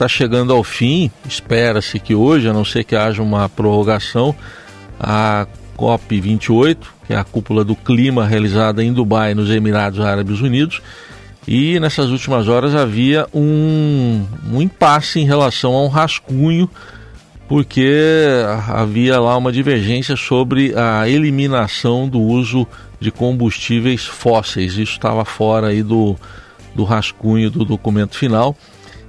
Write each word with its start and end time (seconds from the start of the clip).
está 0.00 0.08
chegando 0.08 0.50
ao 0.54 0.64
fim, 0.64 1.10
espera-se 1.28 1.98
que 2.00 2.14
hoje, 2.14 2.48
a 2.48 2.54
não 2.54 2.64
ser 2.64 2.84
que 2.84 2.96
haja 2.96 3.22
uma 3.22 3.50
prorrogação, 3.50 4.34
a 4.98 5.46
COP28, 5.76 6.78
que 7.06 7.12
é 7.12 7.16
a 7.16 7.24
cúpula 7.24 7.62
do 7.62 7.76
clima 7.76 8.26
realizada 8.26 8.82
em 8.82 8.94
Dubai, 8.94 9.34
nos 9.34 9.50
Emirados 9.50 10.00
Árabes 10.00 10.40
Unidos, 10.40 10.80
e 11.46 11.78
nessas 11.78 12.08
últimas 12.08 12.48
horas 12.48 12.74
havia 12.74 13.26
um, 13.34 14.24
um 14.50 14.62
impasse 14.62 15.20
em 15.20 15.26
relação 15.26 15.74
a 15.74 15.84
um 15.84 15.88
rascunho, 15.88 16.70
porque 17.46 17.92
havia 18.68 19.20
lá 19.20 19.36
uma 19.36 19.52
divergência 19.52 20.16
sobre 20.16 20.72
a 20.74 21.06
eliminação 21.10 22.08
do 22.08 22.20
uso 22.20 22.66
de 22.98 23.10
combustíveis 23.10 24.06
fósseis. 24.06 24.78
Isso 24.78 24.92
estava 24.92 25.26
fora 25.26 25.66
aí 25.66 25.82
do, 25.82 26.16
do 26.74 26.84
rascunho 26.84 27.50
do 27.50 27.66
documento 27.66 28.16
final. 28.16 28.56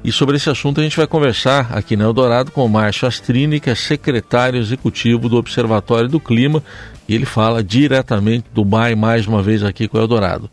E 0.04 0.11
sobre 0.11 0.38
esse 0.38 0.49
assunto 0.49 0.79
a 0.79 0.83
gente 0.83 0.97
vai 0.97 1.05
conversar 1.05 1.71
aqui 1.71 1.95
no 1.95 2.04
Eldorado 2.04 2.52
com 2.52 2.65
o 2.65 2.70
Márcio 2.70 3.07
Astrini, 3.07 3.59
que 3.59 3.70
é 3.70 3.76
secretário 3.76 4.59
executivo 4.59 5.30
do 5.30 5.38
Observatório 5.38 6.09
do 6.09 6.20
Clima, 6.20 6.63
e 7.07 7.13
ele 7.13 7.26
fala 7.26 7.63
diretamente 7.63 8.48
do 8.52 8.63
Dubai 8.63 8.95
mais 8.95 9.27
uma 9.27 9.43
vez 9.43 9.63
aqui 9.63 9.88
com 9.88 9.99
o 9.99 10.02
Eldorado. 10.02 10.49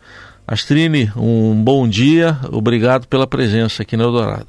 Astrini, 0.47 1.11
um 1.17 1.55
bom 1.63 1.87
dia, 1.87 2.37
obrigado 2.51 3.07
pela 3.07 3.25
presença 3.25 3.81
aqui 3.81 3.97
no 3.97 4.03
Eldorado. 4.03 4.47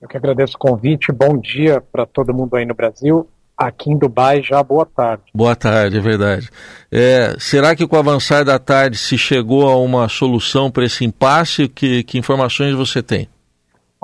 Eu 0.00 0.06
que 0.06 0.16
agradeço 0.16 0.54
o 0.54 0.58
convite, 0.58 1.10
bom 1.10 1.40
dia 1.40 1.80
para 1.80 2.06
todo 2.06 2.32
mundo 2.32 2.54
aí 2.54 2.64
no 2.64 2.74
Brasil. 2.74 3.28
Aqui 3.56 3.90
em 3.90 3.98
Dubai 3.98 4.42
já 4.44 4.62
boa 4.62 4.86
tarde. 4.86 5.24
Boa 5.34 5.56
tarde, 5.56 5.96
é 5.96 6.00
verdade. 6.00 6.50
É, 6.92 7.34
será 7.38 7.74
que 7.74 7.86
com 7.86 7.96
o 7.96 7.98
avançar 7.98 8.44
da 8.44 8.60
tarde 8.60 8.96
se 8.96 9.18
chegou 9.18 9.68
a 9.68 9.76
uma 9.76 10.08
solução 10.08 10.70
para 10.70 10.84
esse 10.84 11.04
impasse? 11.04 11.66
Que, 11.66 12.04
que 12.04 12.18
informações 12.18 12.74
você 12.74 13.02
tem? 13.02 13.28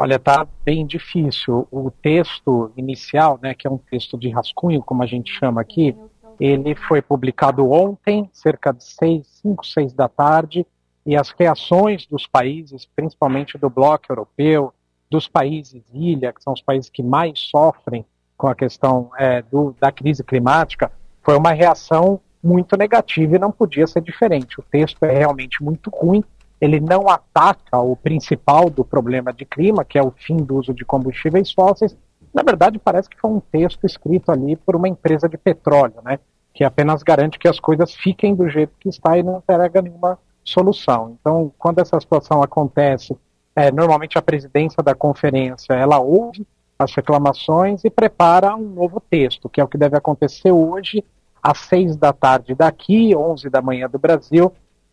Olha, 0.02 0.18
tá 0.18 0.44
bem 0.64 0.84
difícil. 0.84 1.68
O 1.70 1.88
texto 1.88 2.72
inicial, 2.76 3.38
né, 3.40 3.54
que 3.54 3.68
é 3.68 3.70
um 3.70 3.78
texto 3.78 4.18
de 4.18 4.28
rascunho, 4.30 4.82
como 4.82 5.00
a 5.00 5.06
gente 5.06 5.32
chama 5.32 5.60
aqui, 5.60 5.96
ele 6.40 6.74
foi 6.74 7.00
publicado 7.00 7.70
ontem, 7.70 8.28
cerca 8.32 8.72
de 8.72 8.82
6, 8.82 9.24
5, 9.24 9.64
6 9.64 9.92
da 9.92 10.08
tarde, 10.08 10.66
e 11.06 11.14
as 11.14 11.30
reações 11.30 12.04
dos 12.04 12.26
países, 12.26 12.84
principalmente 12.84 13.56
do 13.56 13.70
bloco 13.70 14.06
europeu, 14.10 14.74
dos 15.08 15.28
países 15.28 15.84
ilha, 15.94 16.32
que 16.32 16.42
são 16.42 16.52
os 16.52 16.60
países 16.60 16.90
que 16.90 17.00
mais 17.00 17.38
sofrem 17.38 18.04
com 18.36 18.48
a 18.48 18.56
questão 18.56 19.12
é, 19.16 19.40
do, 19.40 19.72
da 19.78 19.92
crise 19.92 20.24
climática, 20.24 20.90
foi 21.22 21.36
uma 21.36 21.52
reação 21.52 22.20
muito 22.42 22.76
negativa 22.76 23.36
e 23.36 23.38
não 23.38 23.52
podia 23.52 23.86
ser 23.86 24.02
diferente. 24.02 24.58
O 24.58 24.64
texto 24.64 25.00
é 25.04 25.16
realmente 25.16 25.62
muito 25.62 25.90
ruim, 25.90 26.24
ele 26.62 26.78
não 26.78 27.08
ataca 27.08 27.76
o 27.80 27.96
principal 27.96 28.70
do 28.70 28.84
problema 28.84 29.32
de 29.32 29.44
clima, 29.44 29.84
que 29.84 29.98
é 29.98 30.02
o 30.02 30.12
fim 30.12 30.36
do 30.36 30.58
uso 30.58 30.72
de 30.72 30.84
combustíveis 30.84 31.50
fósseis. 31.50 31.96
Na 32.32 32.44
verdade, 32.44 32.78
parece 32.78 33.10
que 33.10 33.18
foi 33.20 33.30
um 33.32 33.40
texto 33.40 33.84
escrito 33.84 34.30
ali 34.30 34.54
por 34.54 34.76
uma 34.76 34.88
empresa 34.88 35.28
de 35.28 35.36
petróleo, 35.36 35.96
né, 36.04 36.20
que 36.54 36.62
apenas 36.62 37.02
garante 37.02 37.36
que 37.36 37.48
as 37.48 37.58
coisas 37.58 37.92
fiquem 37.96 38.32
do 38.32 38.48
jeito 38.48 38.74
que 38.78 38.88
está 38.88 39.18
e 39.18 39.24
não 39.24 39.38
entrega 39.38 39.82
nenhuma 39.82 40.16
solução. 40.44 41.16
Então, 41.20 41.52
quando 41.58 41.80
essa 41.80 41.98
situação 41.98 42.40
acontece, 42.40 43.18
é, 43.56 43.72
normalmente 43.72 44.16
a 44.16 44.22
presidência 44.22 44.84
da 44.84 44.94
conferência 44.94 45.74
ela 45.74 45.98
ouve 45.98 46.46
as 46.78 46.94
reclamações 46.94 47.84
e 47.84 47.90
prepara 47.90 48.54
um 48.54 48.68
novo 48.68 49.00
texto, 49.00 49.48
que 49.48 49.60
é 49.60 49.64
o 49.64 49.68
que 49.68 49.76
deve 49.76 49.96
acontecer 49.96 50.52
hoje 50.52 51.04
às 51.42 51.58
seis 51.58 51.96
da 51.96 52.12
tarde 52.12 52.54
daqui, 52.54 53.16
onze 53.16 53.50
da 53.50 53.60
manhã 53.60 53.90
do 53.90 53.98
Brasil, 53.98 54.52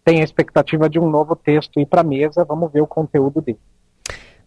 tem 0.10 0.22
a 0.22 0.24
expectativa 0.24 0.90
de 0.90 1.00
um 1.00 1.08
novo 1.08 1.36
texto 1.36 1.80
ir 1.80 1.86
para 1.86 2.02
a 2.02 2.04
mesa, 2.04 2.44
vamos 2.44 2.72
ver 2.72 2.82
o 2.82 2.88
conteúdo 2.88 3.42
dele. 3.42 3.60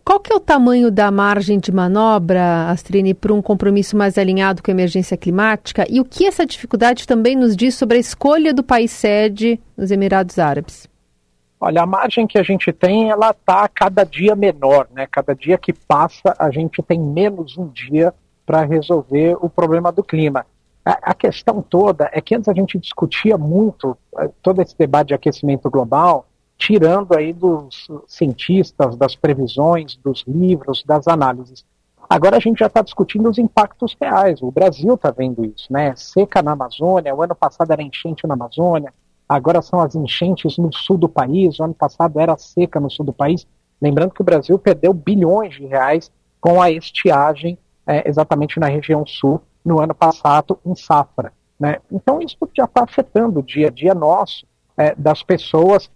Qual 0.05 0.19
que 0.19 0.33
é 0.33 0.35
o 0.35 0.41
tamanho 0.41 0.91
da 0.91 1.09
margem 1.09 1.61
de 1.61 1.71
manobra, 1.71 2.69
Astrini, 2.69 3.15
para 3.15 3.33
um 3.33 3.41
compromisso 3.41 3.97
mais 3.97 4.19
alinhado 4.19 4.61
com 4.61 4.73
a 4.73 4.75
emergência 4.75 5.17
climática? 5.17 5.87
E 5.89 6.01
o 6.01 6.05
que 6.05 6.27
essa 6.27 6.45
dificuldade 6.45 7.07
também 7.07 7.37
nos 7.37 7.55
diz 7.55 7.77
sobre 7.77 7.97
a 7.97 8.01
escolha 8.01 8.53
do 8.53 8.65
país 8.65 8.91
sede 8.91 9.61
nos 9.77 9.93
Emirados 9.93 10.37
Árabes? 10.37 10.89
Olha, 11.61 11.83
a 11.83 11.87
margem 11.87 12.27
que 12.27 12.39
a 12.39 12.43
gente 12.43 12.73
tem, 12.73 13.09
ela 13.11 13.31
está 13.31 13.69
cada 13.69 14.03
dia 14.03 14.35
menor, 14.35 14.89
né? 14.93 15.07
Cada 15.09 15.33
dia 15.33 15.57
que 15.57 15.73
passa, 15.73 16.35
a 16.37 16.51
gente 16.51 16.83
tem 16.83 16.99
menos 16.99 17.57
um 17.57 17.69
dia 17.69 18.13
para 18.45 18.65
resolver 18.65 19.37
o 19.41 19.49
problema 19.49 19.93
do 19.93 20.03
clima. 20.03 20.45
A, 20.85 21.15
questão 21.15 21.63
toda 21.63 22.11
é 22.13 22.21
que 22.21 22.35
antes 22.35 22.49
a 22.49 22.53
gente 22.53 22.77
discutia 22.77 23.39
muito 23.39 23.97
eh, 24.19 24.29
todo 24.43 24.61
esse 24.61 24.77
debate 24.77 25.09
de 25.09 25.15
aquecimento 25.15 25.71
global, 25.71 26.27
tirando 26.59 27.17
aí 27.17 27.33
dos 27.33 27.89
cientistas, 28.09 28.97
das 28.97 29.15
previsões, 29.15 29.97
dos 29.97 30.25
livros, 30.27 30.83
das 30.85 31.07
análises. 31.07 31.65
Agora 32.11 32.37
a 32.37 32.41
gente 32.41 32.59
já 32.59 32.67
está 32.67 32.83
discutindo 32.83 33.29
os 33.31 33.39
impactos 33.39 33.97
reais. 34.01 34.43
O 34.43 34.51
Brasil 34.51 34.95
está 34.95 35.13
vendo 35.13 35.45
isso, 35.45 35.73
né? 35.73 35.95
Seca 35.95 36.43
na 36.43 36.53
Amazônia, 36.53 37.15
o 37.15 37.23
ano 37.23 37.35
passado 37.35 37.71
era 37.71 37.83
enchente 37.83 38.27
na 38.27 38.35
Amazônia, 38.35 38.93
agora 39.29 39.63
são 39.63 39.81
as 39.81 39.95
enchentes 39.95 40.59
no 40.59 40.73
sul 40.73 40.99
do 40.99 41.09
país, 41.09 41.61
o 41.61 41.65
ano 41.65 41.75
passado 41.75 42.19
era 42.19 42.37
seca 42.37 42.81
no 42.81 42.91
sul 42.91 43.07
do 43.07 43.13
país. 43.13 43.47
Lembrando 43.81 44.13
que 44.13 44.21
o 44.21 44.25
Brasil 44.25 44.59
perdeu 44.59 44.93
bilhões 44.93 45.55
de 45.55 45.65
reais 45.65 46.11
com 46.41 46.61
a 46.61 46.71
estiagem 46.73 47.57
é, 47.87 48.09
exatamente 48.09 48.59
na 48.59 48.67
região 48.67 49.07
sul 49.07 49.41
no 49.65 49.81
ano 49.81 49.95
passado 49.95 50.59
em 50.65 50.75
safra. 50.75 51.33
Né? 51.59 51.79
Então 51.91 52.21
isso 52.21 52.37
já 52.57 52.65
está 52.65 52.85
afetando 52.85 53.41
o 53.41 53.43
dia 53.43 53.69
a 53.69 53.71
dia 53.71 53.95
nosso, 53.95 54.47
é, 54.77 54.95
das 54.95 55.23
pessoas. 55.23 55.91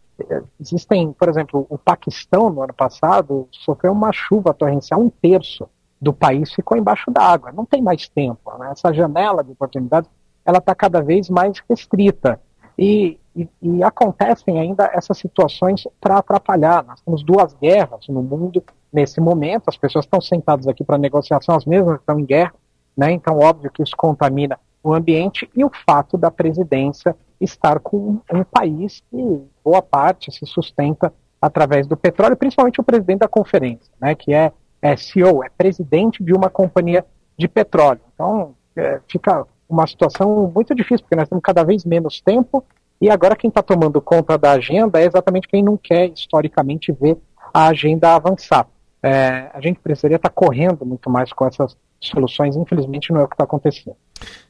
Existem, 0.61 1.13
por 1.13 1.29
exemplo, 1.29 1.67
o 1.69 1.77
Paquistão 1.77 2.49
no 2.49 2.63
ano 2.63 2.73
passado 2.73 3.49
sofreu 3.51 3.93
uma 3.93 4.13
chuva 4.13 4.55
torrencial, 4.55 5.01
um 5.01 5.11
terço 5.11 5.69
do 6.01 6.13
país 6.13 6.53
ficou 6.53 6.77
embaixo 6.77 7.11
d'água. 7.11 7.53
Não 7.53 7.65
tem 7.65 7.83
mais 7.83 8.09
tempo. 8.09 8.57
Né? 8.59 8.71
Essa 8.71 8.93
janela 8.93 9.43
de 9.43 9.53
oportunidades 9.53 10.09
ela 10.45 10.59
está 10.59 10.75
cada 10.75 11.03
vez 11.03 11.29
mais 11.29 11.61
restrita. 11.69 12.41
E, 12.79 13.19
e, 13.35 13.49
e 13.61 13.83
acontecem 13.83 14.61
ainda 14.61 14.91
essas 14.93 15.19
situações 15.19 15.89
para 16.01 16.19
atrapalhar. 16.19 16.85
Nós 16.85 17.01
temos 17.01 17.23
duas 17.25 17.55
guerras 17.55 18.07
no 18.09 18.23
mundo 18.23 18.63
nesse 18.93 19.21
momento, 19.21 19.65
as 19.69 19.77
pessoas 19.77 20.05
estão 20.05 20.21
sentadas 20.21 20.67
aqui 20.67 20.85
para 20.85 20.97
negociação, 20.97 21.55
as 21.55 21.65
mesmas 21.65 22.01
estão 22.01 22.19
em 22.19 22.25
guerra, 22.25 22.55
né? 22.97 23.13
Então, 23.13 23.39
óbvio 23.39 23.71
que 23.71 23.83
isso 23.83 23.97
contamina 23.97 24.59
o 24.83 24.95
ambiente 24.95 25.51
e 25.55 25.65
o 25.65 25.71
fato 25.87 26.17
da 26.17 26.31
presidência 26.31 27.17
estar 27.41 27.81
com 27.81 28.21
um 28.33 28.45
país 28.45 29.03
que 29.11 29.43
boa 29.65 29.83
parte 29.83 30.33
se 30.33 30.47
sustenta 30.47 31.13
através 31.41 31.87
do 31.87 31.97
petróleo, 31.97 32.37
principalmente 32.37 32.81
o 32.81 32.85
presidente 32.85 33.19
da 33.19 33.29
conferência, 33.29 33.93
né? 34.01 34.15
Que 34.15 34.33
é, 34.33 34.53
é 34.81 34.97
CEO, 34.97 35.45
é 35.45 35.49
presidente 35.51 36.23
de 36.23 36.33
uma 36.33 36.49
companhia 36.49 37.05
de 37.37 37.47
petróleo. 37.47 38.01
Então, 38.15 38.55
é, 38.75 39.01
fica 39.09 39.47
uma 39.69 39.87
situação 39.87 40.51
muito 40.55 40.75
difícil, 40.75 41.01
porque 41.01 41.17
nós 41.17 41.29
temos 41.29 41.43
cada 41.43 41.65
vez 41.65 41.85
menos 41.85 42.21
tempo 42.21 42.65
e 43.01 43.11
agora 43.11 43.37
quem 43.37 43.49
está 43.49 43.63
tomando 43.63 44.01
conta 44.01 44.39
da 44.39 44.53
agenda 44.53 45.01
é 45.01 45.05
exatamente 45.05 45.49
quem 45.49 45.63
não 45.63 45.77
quer 45.77 46.09
historicamente 46.09 46.93
ver 46.93 47.19
a 47.53 47.69
agenda 47.69 48.15
avançar. 48.15 48.67
É, 49.03 49.51
a 49.53 49.61
gente 49.61 49.79
precisaria 49.81 50.17
estar 50.17 50.31
tá 50.31 50.35
correndo 50.35 50.85
muito 50.87 51.11
mais 51.11 51.33
com 51.33 51.47
essas 51.47 51.77
soluções, 52.01 52.57
infelizmente 52.57 53.13
não 53.13 53.21
é 53.21 53.25
o 53.25 53.29
que 53.29 53.35
está 53.35 53.45
acontecendo. 53.45 53.97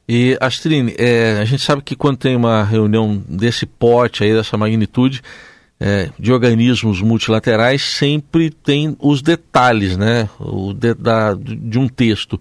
E 0.08 0.36
Astrine, 0.40 0.94
é, 0.98 1.38
a 1.40 1.44
gente 1.44 1.62
sabe 1.62 1.82
que 1.82 1.96
quando 1.96 2.16
tem 2.16 2.36
uma 2.36 2.62
reunião 2.62 3.22
desse 3.28 3.66
porte 3.66 4.22
aí, 4.22 4.32
dessa 4.32 4.56
magnitude, 4.56 5.20
é, 5.80 6.10
de 6.18 6.32
organismos 6.32 7.02
multilaterais, 7.02 7.82
sempre 7.82 8.50
tem 8.50 8.96
os 9.00 9.20
detalhes 9.20 9.96
né, 9.96 10.28
o 10.38 10.72
de, 10.72 10.94
da, 10.94 11.34
de 11.34 11.78
um 11.78 11.88
texto. 11.88 12.40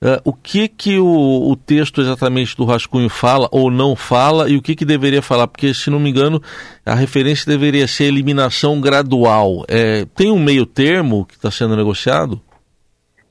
Uh, 0.00 0.22
o 0.22 0.32
que 0.32 0.68
que 0.68 0.96
o, 0.96 1.50
o, 1.50 1.56
texto 1.56 2.00
exatamente 2.00 2.56
do 2.56 2.64
rascunho 2.64 3.08
fala 3.08 3.48
ou 3.50 3.68
não 3.68 3.96
fala 3.96 4.48
e 4.48 4.56
o 4.56 4.62
que 4.62 4.76
que 4.76 4.84
deveria 4.84 5.20
falar? 5.20 5.48
Porque, 5.48 5.74
se 5.74 5.90
não 5.90 5.98
me 5.98 6.08
engano, 6.08 6.40
a 6.86 6.94
referência 6.94 7.50
deveria 7.50 7.88
ser 7.88 8.04
eliminação 8.04 8.80
gradual. 8.80 9.64
É, 9.66 10.06
tem 10.14 10.30
um 10.30 10.38
meio 10.38 10.64
termo 10.64 11.26
que 11.26 11.34
está 11.34 11.50
sendo 11.50 11.74
negociado? 11.74 12.40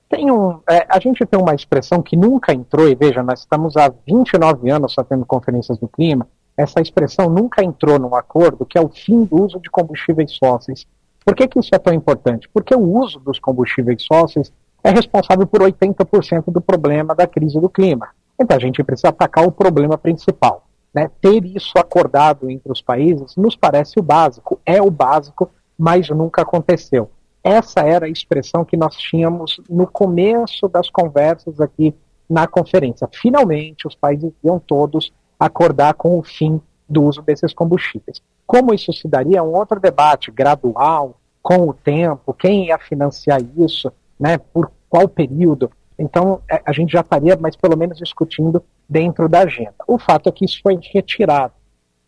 Tem 0.09 0.31
um, 0.31 0.59
é, 0.69 0.85
a 0.87 0.99
gente 0.99 1.25
tem 1.25 1.39
uma 1.39 1.53
expressão 1.53 2.01
que 2.01 2.15
nunca 2.15 2.53
entrou, 2.53 2.87
e 2.87 2.95
veja, 2.95 3.21
nós 3.21 3.39
estamos 3.39 3.75
há 3.75 3.91
29 4.05 4.69
anos 4.69 4.93
fazendo 4.93 5.25
conferências 5.25 5.77
do 5.77 5.87
clima, 5.87 6.27
essa 6.55 6.81
expressão 6.81 7.29
nunca 7.29 7.63
entrou 7.63 7.99
num 7.99 8.15
acordo, 8.15 8.65
que 8.65 8.77
é 8.77 8.81
o 8.81 8.89
fim 8.89 9.25
do 9.25 9.43
uso 9.43 9.59
de 9.59 9.69
combustíveis 9.69 10.35
fósseis. 10.37 10.87
Por 11.23 11.35
que, 11.35 11.47
que 11.47 11.59
isso 11.59 11.69
é 11.73 11.77
tão 11.77 11.93
importante? 11.93 12.49
Porque 12.51 12.73
o 12.73 12.81
uso 12.81 13.19
dos 13.19 13.37
combustíveis 13.37 14.05
fósseis 14.07 14.51
é 14.83 14.89
responsável 14.89 15.45
por 15.45 15.61
80% 15.61 16.45
do 16.47 16.61
problema 16.61 17.13
da 17.13 17.27
crise 17.27 17.59
do 17.59 17.69
clima. 17.69 18.09
Então 18.39 18.55
a 18.55 18.59
gente 18.59 18.83
precisa 18.83 19.09
atacar 19.09 19.45
o 19.45 19.51
problema 19.51 19.97
principal. 19.97 20.63
Né? 20.93 21.11
Ter 21.21 21.45
isso 21.45 21.73
acordado 21.77 22.49
entre 22.49 22.71
os 22.71 22.81
países 22.81 23.35
nos 23.35 23.55
parece 23.55 23.99
o 23.99 24.03
básico, 24.03 24.59
é 24.65 24.81
o 24.81 24.89
básico, 24.89 25.51
mas 25.77 26.09
nunca 26.09 26.41
aconteceu. 26.41 27.11
Essa 27.47 27.79
era 27.79 28.07
a 28.07 28.09
expressão 28.09 28.65
que 28.65 28.75
nós 28.75 28.97
tínhamos 28.97 29.61
no 29.69 29.87
começo 29.87 30.67
das 30.67 30.89
conversas 30.89 31.61
aqui 31.61 31.95
na 32.29 32.45
conferência. 32.45 33.07
Finalmente, 33.13 33.87
os 33.87 33.95
países 33.95 34.33
iam 34.43 34.59
todos 34.59 35.13
acordar 35.39 35.93
com 35.93 36.19
o 36.19 36.23
fim 36.23 36.61
do 36.89 37.03
uso 37.03 37.21
desses 37.21 37.53
combustíveis. 37.53 38.21
Como 38.45 38.73
isso 38.73 38.91
se 38.91 39.07
daria? 39.07 39.37
É 39.37 39.41
um 39.41 39.55
outro 39.55 39.79
debate 39.79 40.29
gradual, 40.29 41.15
com 41.41 41.69
o 41.69 41.73
tempo, 41.73 42.33
quem 42.33 42.65
ia 42.65 42.77
financiar 42.77 43.39
isso, 43.57 43.93
né, 44.19 44.37
por 44.37 44.69
qual 44.89 45.07
período. 45.07 45.71
Então, 45.97 46.41
é, 46.51 46.61
a 46.65 46.73
gente 46.73 46.91
já 46.91 46.99
estaria, 46.99 47.37
mas 47.39 47.55
pelo 47.55 47.77
menos 47.77 47.97
discutindo 47.97 48.61
dentro 48.89 49.29
da 49.29 49.39
agenda. 49.43 49.75
O 49.87 49.97
fato 49.97 50.27
é 50.27 50.33
que 50.33 50.43
isso 50.43 50.59
foi 50.61 50.77
retirado. 50.93 51.53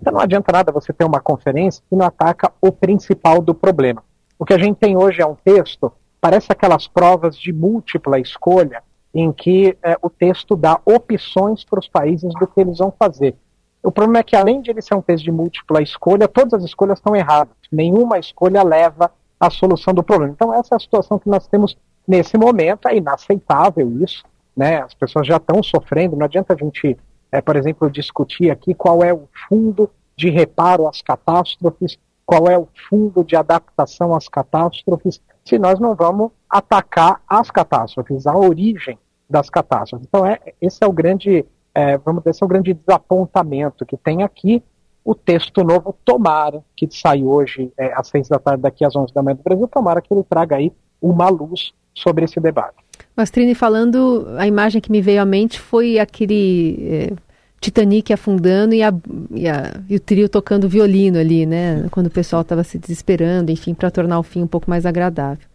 Então, 0.01 0.11
não 0.11 0.19
adianta 0.19 0.51
nada 0.51 0.69
você 0.73 0.91
ter 0.91 1.05
uma 1.05 1.21
conferência 1.21 1.81
que 1.89 1.95
não 1.95 2.05
ataca 2.05 2.51
o 2.61 2.73
principal 2.73 3.41
do 3.41 3.55
problema. 3.55 4.03
O 4.39 4.45
que 4.45 4.53
a 4.53 4.57
gente 4.57 4.77
tem 4.77 4.95
hoje 4.95 5.21
é 5.21 5.25
um 5.25 5.35
texto, 5.35 5.91
parece 6.21 6.47
aquelas 6.49 6.87
provas 6.87 7.37
de 7.37 7.51
múltipla 7.51 8.17
escolha, 8.17 8.81
em 9.13 9.33
que 9.33 9.77
é, 9.83 9.97
o 10.01 10.09
texto 10.09 10.55
dá 10.55 10.79
opções 10.85 11.65
para 11.65 11.79
os 11.79 11.89
países 11.89 12.33
do 12.39 12.47
que 12.47 12.61
eles 12.61 12.77
vão 12.77 12.89
fazer. 12.97 13.35
O 13.83 13.91
problema 13.91 14.19
é 14.19 14.23
que, 14.23 14.37
além 14.37 14.61
de 14.61 14.71
ele 14.71 14.81
ser 14.81 14.95
um 14.95 15.01
texto 15.01 15.25
de 15.25 15.31
múltipla 15.31 15.81
escolha, 15.81 16.25
todas 16.25 16.53
as 16.53 16.63
escolhas 16.63 16.99
estão 16.99 17.13
erradas. 17.13 17.53
Nenhuma 17.69 18.17
escolha 18.17 18.63
leva 18.63 19.11
à 19.37 19.49
solução 19.49 19.93
do 19.93 20.03
problema. 20.03 20.33
Então, 20.33 20.53
essa 20.53 20.75
é 20.75 20.77
a 20.77 20.79
situação 20.79 21.19
que 21.19 21.29
nós 21.29 21.45
temos 21.47 21.77
nesse 22.07 22.37
momento. 22.37 22.87
É 22.87 22.95
inaceitável 22.95 23.91
isso. 24.01 24.23
Né? 24.55 24.81
As 24.81 24.93
pessoas 24.93 25.27
já 25.27 25.37
estão 25.37 25.61
sofrendo. 25.61 26.15
Não 26.15 26.25
adianta 26.25 26.53
a 26.53 26.57
gente, 26.57 26.97
é, 27.31 27.41
por 27.41 27.55
exemplo, 27.55 27.89
discutir 27.89 28.51
aqui 28.51 28.73
qual 28.73 29.03
é 29.03 29.13
o 29.13 29.27
fundo 29.47 29.89
de 30.15 30.29
reparo 30.29 30.87
às 30.87 31.01
catástrofes, 31.01 31.97
qual 32.29 32.47
é 32.47 32.55
o 32.55 32.67
fundo 32.87 33.23
de 33.23 33.35
adaptação 33.35 34.13
às 34.13 34.27
catástrofes, 34.27 35.19
se 35.43 35.57
nós 35.57 35.79
não 35.79 35.95
vamos 35.95 36.29
atacar 36.47 37.19
as 37.27 37.49
catástrofes, 37.49 38.27
a 38.27 38.37
origem 38.37 38.99
das 39.27 39.49
catástrofes. 39.49 40.05
Então, 40.07 40.23
é, 40.23 40.39
esse 40.61 40.83
é 40.83 40.85
o 40.85 40.91
grande 40.91 41.43
é, 41.73 41.97
vamos 41.97 42.21
dizer, 42.21 42.29
esse 42.29 42.43
é 42.43 42.45
o 42.45 42.49
grande 42.49 42.71
desapontamento 42.71 43.83
que 43.83 43.97
tem 43.97 44.21
aqui. 44.21 44.61
O 45.03 45.15
texto 45.15 45.63
novo, 45.63 45.95
tomara, 46.05 46.63
que 46.75 46.87
sai 46.91 47.23
hoje 47.23 47.71
é, 47.75 47.91
às 47.93 48.09
seis 48.09 48.27
da 48.27 48.37
tarde, 48.37 48.61
daqui 48.61 48.85
às 48.85 48.95
onze 48.95 49.11
da 49.11 49.23
manhã 49.23 49.35
do 49.35 49.41
Brasil, 49.41 49.67
tomara 49.67 49.99
que 49.99 50.13
ele 50.13 50.23
traga 50.23 50.57
aí 50.57 50.71
uma 51.01 51.29
luz 51.29 51.71
sobre 51.95 52.25
esse 52.25 52.39
debate. 52.39 52.75
Mastrini, 53.17 53.55
falando, 53.55 54.27
a 54.37 54.45
imagem 54.45 54.79
que 54.79 54.91
me 54.91 55.01
veio 55.01 55.19
à 55.19 55.25
mente 55.25 55.59
foi 55.59 55.97
aquele 55.97 56.77
é, 56.91 57.28
Titanic 57.59 58.13
afundando 58.13 58.73
e, 58.73 58.81
a, 58.81 58.93
e, 59.31 59.47
a, 59.47 59.73
e, 59.89 59.95
o 59.95 59.99
trio 59.99 60.29
tocando 60.29 60.69
violino 60.69 61.19
ali, 61.19 61.45
né? 61.45 61.85
Quando 61.91 62.07
o 62.07 62.11
pessoal 62.11 62.41
estava 62.41 62.63
se 62.63 62.77
desesperando, 62.77 63.51
enfim, 63.51 63.73
para 63.73 63.91
tornar 63.91 64.19
o 64.19 64.23
fim 64.23 64.41
um 64.41 64.47
pouco 64.47 64.69
mais 64.69 64.85
agradável. 64.85 65.47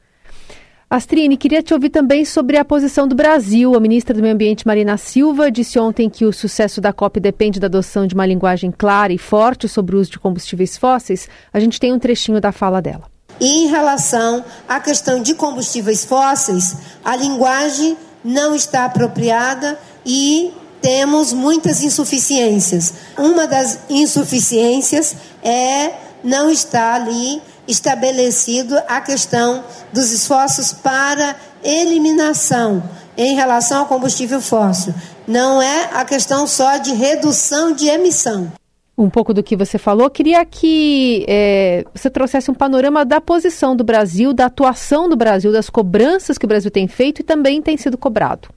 Astrine, 0.88 1.36
queria 1.36 1.62
te 1.62 1.72
ouvir 1.74 1.88
também 1.88 2.24
sobre 2.24 2.56
a 2.56 2.64
posição 2.64 3.08
do 3.08 3.14
Brasil. 3.14 3.74
A 3.74 3.80
ministra 3.80 4.14
do 4.14 4.22
Meio 4.22 4.34
Ambiente, 4.34 4.66
Marina 4.66 4.96
Silva, 4.96 5.50
disse 5.50 5.78
ontem 5.78 6.08
que 6.10 6.24
o 6.24 6.32
sucesso 6.32 6.80
da 6.80 6.92
COP 6.92 7.18
depende 7.18 7.58
da 7.58 7.66
adoção 7.66 8.06
de 8.06 8.14
uma 8.14 8.26
linguagem 8.26 8.70
clara 8.70 9.12
e 9.12 9.18
forte 9.18 9.66
sobre 9.66 9.96
o 9.96 9.98
uso 9.98 10.12
de 10.12 10.18
combustíveis 10.18 10.76
fósseis. 10.76 11.28
A 11.52 11.58
gente 11.58 11.80
tem 11.80 11.92
um 11.92 11.98
trechinho 11.98 12.40
da 12.40 12.52
fala 12.52 12.80
dela. 12.80 13.04
Em 13.40 13.66
relação 13.68 14.44
à 14.68 14.78
questão 14.78 15.20
de 15.20 15.34
combustíveis 15.34 16.04
fósseis, 16.04 16.76
a 17.04 17.16
linguagem 17.16 17.96
não 18.24 18.54
está 18.54 18.84
apropriada 18.84 19.76
e 20.06 20.52
temos 20.84 21.32
muitas 21.32 21.82
insuficiências. 21.82 22.92
Uma 23.16 23.46
das 23.46 23.78
insuficiências 23.88 25.16
é 25.42 25.92
não 26.22 26.50
estar 26.50 27.00
ali 27.00 27.40
estabelecido 27.66 28.76
a 28.86 29.00
questão 29.00 29.64
dos 29.94 30.12
esforços 30.12 30.74
para 30.74 31.36
eliminação 31.62 32.82
em 33.16 33.34
relação 33.34 33.78
ao 33.78 33.86
combustível 33.86 34.42
fóssil. 34.42 34.92
Não 35.26 35.62
é 35.62 35.88
a 35.94 36.04
questão 36.04 36.46
só 36.46 36.76
de 36.76 36.92
redução 36.92 37.72
de 37.72 37.88
emissão. 37.88 38.52
Um 38.96 39.08
pouco 39.08 39.32
do 39.32 39.42
que 39.42 39.56
você 39.56 39.78
falou, 39.78 40.10
queria 40.10 40.44
que 40.44 41.24
é, 41.26 41.82
você 41.94 42.10
trouxesse 42.10 42.50
um 42.50 42.54
panorama 42.54 43.06
da 43.06 43.22
posição 43.22 43.74
do 43.74 43.82
Brasil, 43.82 44.34
da 44.34 44.44
atuação 44.44 45.08
do 45.08 45.16
Brasil, 45.16 45.50
das 45.50 45.70
cobranças 45.70 46.36
que 46.36 46.44
o 46.44 46.48
Brasil 46.48 46.70
tem 46.70 46.86
feito 46.86 47.20
e 47.20 47.24
também 47.24 47.62
tem 47.62 47.78
sido 47.78 47.96
cobrado. 47.96 48.50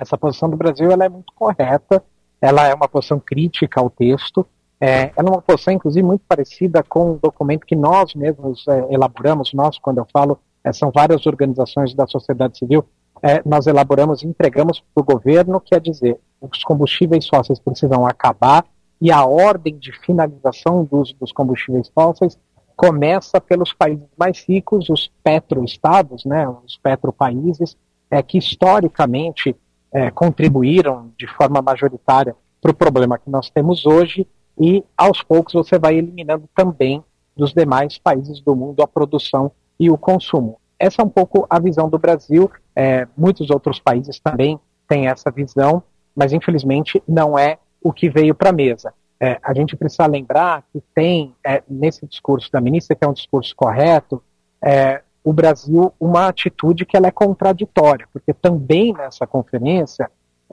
Essa 0.00 0.16
posição 0.16 0.48
do 0.48 0.56
Brasil 0.56 0.90
ela 0.90 1.04
é 1.04 1.08
muito 1.08 1.32
correta, 1.34 2.02
ela 2.40 2.66
é 2.66 2.74
uma 2.74 2.88
posição 2.88 3.20
crítica 3.20 3.80
ao 3.80 3.90
texto, 3.90 4.46
é, 4.80 5.12
ela 5.14 5.28
é 5.28 5.30
uma 5.32 5.42
posição, 5.42 5.74
inclusive, 5.74 6.06
muito 6.06 6.22
parecida 6.26 6.82
com 6.82 7.12
um 7.12 7.18
documento 7.18 7.66
que 7.66 7.76
nós 7.76 8.14
mesmos 8.14 8.66
é, 8.66 8.94
elaboramos, 8.94 9.52
nós, 9.52 9.78
quando 9.78 9.98
eu 9.98 10.06
falo, 10.10 10.38
é, 10.64 10.72
são 10.72 10.90
várias 10.90 11.26
organizações 11.26 11.92
da 11.92 12.06
sociedade 12.06 12.56
civil, 12.56 12.84
é, 13.22 13.42
nós 13.44 13.66
elaboramos 13.66 14.22
e 14.22 14.26
entregamos 14.26 14.82
para 14.94 15.02
o 15.02 15.04
governo, 15.04 15.60
quer 15.60 15.80
dizer, 15.80 16.18
os 16.40 16.64
combustíveis 16.64 17.28
fósseis 17.28 17.58
precisam 17.58 18.06
acabar 18.06 18.64
e 18.98 19.12
a 19.12 19.24
ordem 19.24 19.76
de 19.76 19.92
finalização 20.00 20.84
dos, 20.84 21.12
dos 21.12 21.30
combustíveis 21.30 21.90
fósseis 21.94 22.38
começa 22.74 23.38
pelos 23.38 23.74
países 23.74 24.06
mais 24.18 24.42
ricos, 24.48 24.88
os 24.88 25.10
petroestados, 25.22 26.24
né, 26.24 26.48
os 26.48 26.78
petropaíses, 26.78 27.76
é, 28.10 28.22
que 28.22 28.38
historicamente 28.38 29.54
é, 29.92 30.10
contribuíram 30.10 31.10
de 31.16 31.26
forma 31.26 31.60
majoritária 31.60 32.34
para 32.60 32.70
o 32.70 32.74
problema 32.74 33.18
que 33.18 33.30
nós 33.30 33.50
temos 33.50 33.86
hoje 33.86 34.26
e 34.58 34.84
aos 34.96 35.22
poucos 35.22 35.54
você 35.54 35.78
vai 35.78 35.96
eliminando 35.96 36.48
também 36.54 37.02
dos 37.36 37.52
demais 37.52 37.98
países 37.98 38.40
do 38.40 38.54
mundo 38.54 38.82
a 38.82 38.86
produção 38.86 39.50
e 39.78 39.90
o 39.90 39.96
consumo. 39.96 40.58
Essa 40.78 41.02
é 41.02 41.04
um 41.04 41.08
pouco 41.08 41.46
a 41.48 41.58
visão 41.58 41.88
do 41.88 41.98
Brasil. 41.98 42.50
É, 42.76 43.06
muitos 43.16 43.50
outros 43.50 43.80
países 43.80 44.20
também 44.20 44.60
têm 44.88 45.08
essa 45.08 45.30
visão, 45.30 45.82
mas 46.14 46.32
infelizmente 46.32 47.02
não 47.08 47.38
é 47.38 47.58
o 47.82 47.92
que 47.92 48.10
veio 48.10 48.34
para 48.34 48.50
a 48.50 48.52
mesa. 48.52 48.92
É, 49.18 49.38
a 49.42 49.52
gente 49.52 49.76
precisa 49.76 50.06
lembrar 50.06 50.64
que 50.72 50.82
tem 50.94 51.34
é, 51.44 51.62
nesse 51.68 52.06
discurso 52.06 52.50
da 52.50 52.60
ministra, 52.60 52.96
que 52.96 53.04
é 53.04 53.08
um 53.08 53.12
discurso 53.12 53.54
correto, 53.54 54.22
é, 54.62 55.02
o 55.22 55.32
Brasil 55.32 55.92
uma 56.00 56.26
atitude 56.28 56.86
que 56.86 56.96
ela 56.96 57.08
é 57.08 57.10
contraditória, 57.10 58.08
porque 58.12 58.32
também 58.32 58.92
nessa 58.92 59.26
conferência, 59.26 60.10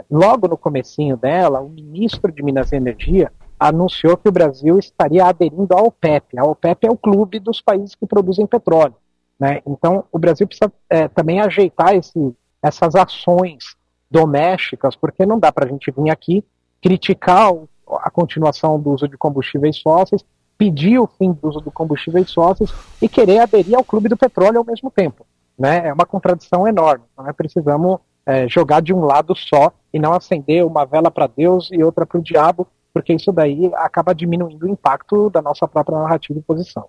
logo 0.09 0.47
no 0.47 0.57
comecinho 0.57 1.15
dela, 1.15 1.61
o 1.61 1.69
ministro 1.69 2.31
de 2.31 2.43
Minas 2.43 2.71
e 2.71 2.75
Energia 2.75 3.31
anunciou 3.59 4.17
que 4.17 4.29
o 4.29 4.31
Brasil 4.31 4.77
estaria 4.77 5.25
aderindo 5.25 5.73
à 5.73 5.81
OPEP. 5.81 6.37
A 6.37 6.45
OPEP 6.45 6.85
é 6.85 6.91
o 6.91 6.97
clube 6.97 7.39
dos 7.39 7.59
países 7.61 7.95
que 7.95 8.05
produzem 8.05 8.45
petróleo. 8.45 8.95
Né? 9.39 9.61
Então, 9.65 10.03
o 10.11 10.19
Brasil 10.19 10.47
precisa 10.47 10.71
é, 10.89 11.07
também 11.07 11.39
ajeitar 11.39 11.95
esse, 11.95 12.35
essas 12.61 12.95
ações 12.95 13.75
domésticas, 14.09 14.95
porque 14.95 15.25
não 15.25 15.39
dá 15.39 15.51
para 15.51 15.65
a 15.65 15.69
gente 15.69 15.91
vir 15.91 16.09
aqui 16.09 16.43
criticar 16.81 17.51
o, 17.51 17.67
a 17.99 18.09
continuação 18.09 18.79
do 18.79 18.91
uso 18.91 19.07
de 19.07 19.17
combustíveis 19.17 19.81
fósseis, 19.81 20.23
pedir 20.57 20.99
o 20.99 21.07
fim 21.07 21.31
do 21.31 21.47
uso 21.47 21.61
de 21.61 21.69
combustíveis 21.71 22.33
fósseis 22.33 22.73
e 23.01 23.07
querer 23.07 23.39
aderir 23.39 23.75
ao 23.75 23.83
clube 23.83 24.09
do 24.09 24.17
petróleo 24.17 24.57
ao 24.57 24.65
mesmo 24.65 24.89
tempo. 24.89 25.25
Né? 25.57 25.87
É 25.87 25.93
uma 25.93 26.05
contradição 26.05 26.67
enorme. 26.67 27.03
Então, 27.13 27.25
precisamos 27.33 27.99
é, 28.25 28.47
jogar 28.47 28.81
de 28.81 28.93
um 28.93 29.05
lado 29.05 29.35
só 29.35 29.71
e 29.93 29.99
não 29.99 30.13
acender 30.13 30.65
uma 30.65 30.85
vela 30.85 31.09
para 31.09 31.27
Deus 31.27 31.69
e 31.71 31.83
outra 31.83 32.05
para 32.05 32.19
o 32.19 32.23
diabo, 32.23 32.67
porque 32.93 33.13
isso 33.13 33.31
daí 33.31 33.71
acaba 33.75 34.13
diminuindo 34.13 34.65
o 34.65 34.69
impacto 34.69 35.29
da 35.29 35.41
nossa 35.41 35.67
própria 35.67 35.99
narrativa 35.99 36.37
e 36.37 36.41
posição. 36.41 36.87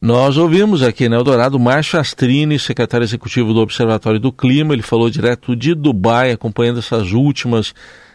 Nós 0.00 0.36
ouvimos 0.36 0.80
aqui, 0.80 1.08
né, 1.08 1.16
Eldorado, 1.16 1.58
Márcio 1.58 1.98
Astrini, 1.98 2.56
secretário 2.56 3.04
executivo 3.04 3.52
do 3.52 3.60
Observatório 3.60 4.20
do 4.20 4.32
Clima, 4.32 4.72
ele 4.72 4.82
falou 4.82 5.10
direto 5.10 5.56
de 5.56 5.74
Dubai, 5.74 6.30
acompanhando 6.30 6.78
essas 6.78 7.10
últimas 7.10 7.74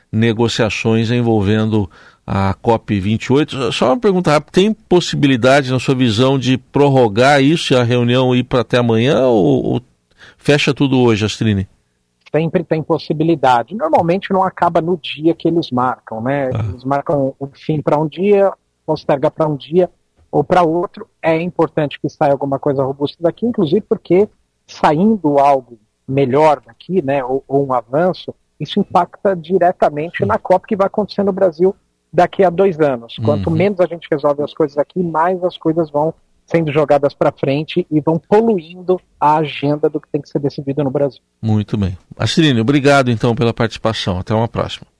negociações 0.09 1.11
envolvendo 1.11 1.89
a 2.25 2.55
COP28. 2.55 3.71
Só 3.71 3.87
uma 3.87 3.99
pergunta 3.99 4.31
rápida, 4.31 4.51
tem 4.51 4.73
possibilidade, 4.73 5.71
na 5.71 5.79
sua 5.79 5.95
visão, 5.95 6.39
de 6.39 6.57
prorrogar 6.57 7.41
isso 7.41 7.73
e 7.73 7.77
a 7.77 7.83
reunião 7.83 8.35
ir 8.35 8.43
para 8.43 8.61
até 8.61 8.77
amanhã 8.77 9.27
ou, 9.27 9.65
ou 9.65 9.81
fecha 10.37 10.73
tudo 10.73 10.99
hoje, 10.99 11.25
Astrini? 11.25 11.67
sempre 12.35 12.63
tem 12.63 12.81
possibilidade. 12.81 13.75
Normalmente 13.75 14.33
não 14.33 14.43
acaba 14.43 14.81
no 14.81 14.97
dia 14.97 15.35
que 15.35 15.47
eles 15.47 15.69
marcam, 15.69 16.19
né? 16.19 16.49
Ah. 16.51 16.65
Eles 16.67 16.83
marcam 16.83 17.35
o 17.37 17.47
fim 17.53 17.79
para 17.79 17.99
um 17.99 18.07
dia, 18.07 18.51
posterga 18.85 19.29
para 19.29 19.47
um 19.47 19.55
dia 19.55 19.87
ou 20.31 20.43
para 20.43 20.63
outro. 20.63 21.07
É 21.21 21.39
importante 21.39 21.99
que 22.01 22.09
saia 22.09 22.31
alguma 22.31 22.57
coisa 22.57 22.83
robusta 22.83 23.17
daqui, 23.21 23.45
inclusive 23.45 23.81
porque 23.81 24.27
saindo 24.65 25.37
algo 25.37 25.77
melhor 26.07 26.59
daqui, 26.65 27.03
né, 27.03 27.23
ou, 27.23 27.43
ou 27.47 27.67
um 27.67 27.73
avanço, 27.73 28.33
isso 28.59 28.79
impacta 28.79 29.35
diretamente 29.35 30.25
na 30.25 30.39
COP 30.39 30.67
que 30.67 30.75
vai 30.75 30.87
acontecer 30.87 31.23
no 31.23 31.31
Brasil 31.31 31.75
daqui 32.13 32.43
a 32.43 32.49
dois 32.49 32.79
anos. 32.79 33.15
Quanto 33.23 33.49
uhum. 33.49 33.55
menos 33.55 33.79
a 33.79 33.87
gente 33.87 34.07
resolve 34.09 34.43
as 34.43 34.53
coisas 34.53 34.77
aqui, 34.77 35.01
mais 35.01 35.43
as 35.43 35.57
coisas 35.57 35.89
vão 35.89 36.13
sendo 36.45 36.71
jogadas 36.71 37.13
para 37.13 37.31
frente 37.31 37.87
e 37.89 37.99
vão 37.99 38.19
poluindo 38.19 38.99
a 39.19 39.37
agenda 39.37 39.89
do 39.89 39.99
que 39.99 40.07
tem 40.11 40.21
que 40.21 40.29
ser 40.29 40.39
decidido 40.39 40.83
no 40.83 40.91
Brasil. 40.91 41.21
Muito 41.41 41.77
bem. 41.77 41.97
Astrine, 42.17 42.59
obrigado 42.59 43.09
então 43.09 43.33
pela 43.33 43.53
participação. 43.53 44.19
Até 44.19 44.33
uma 44.33 44.47
próxima. 44.47 44.92